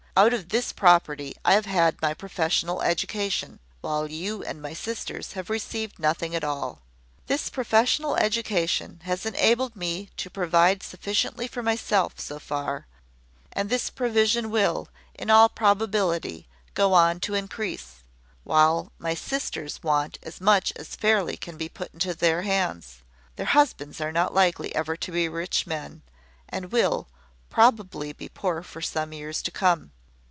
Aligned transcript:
Out 0.17 0.33
of 0.33 0.49
this 0.49 0.73
property 0.73 1.33
I 1.45 1.53
have 1.53 1.65
had 1.65 2.01
my 2.01 2.13
professional 2.13 2.81
education, 2.81 3.59
while 3.79 4.11
you 4.11 4.43
and 4.43 4.61
my 4.61 4.73
sisters 4.73 5.31
have 5.33 5.49
received 5.49 5.99
nothing 5.99 6.35
at 6.35 6.43
all. 6.43 6.81
This 7.27 7.49
professional 7.49 8.17
education 8.17 8.99
has 9.05 9.25
enabled 9.25 9.73
me 9.73 10.09
to 10.17 10.29
provide 10.29 10.83
sufficiently 10.83 11.47
for 11.47 11.63
myself, 11.63 12.19
so 12.19 12.39
far, 12.39 12.87
and 13.53 13.69
this 13.69 13.89
provision 13.89 14.51
will 14.51 14.89
in 15.15 15.29
all 15.29 15.47
probability 15.47 16.45
go 16.73 16.93
on 16.93 17.21
to 17.21 17.33
increase; 17.33 18.03
while 18.43 18.91
my 18.99 19.13
sisters 19.13 19.81
want 19.81 20.17
as 20.23 20.41
much 20.41 20.73
as 20.75 20.89
can 20.93 20.99
fairly 20.99 21.39
be 21.57 21.69
put 21.69 21.93
into 21.93 22.13
their 22.13 22.41
hands. 22.41 22.97
Their 23.37 23.45
husbands 23.45 24.01
are 24.01 24.11
not 24.11 24.33
likely 24.35 24.75
ever 24.75 24.97
to 24.97 25.11
be 25.13 25.29
rich 25.29 25.65
men, 25.65 26.01
and 26.49 26.69
will 26.73 27.07
probably 27.49 28.11
be 28.11 28.27
poor 28.27 28.61
for 28.61 28.81
some 28.81 29.13
years 29.13 29.41
to 29.43 29.51
come. 29.51 29.91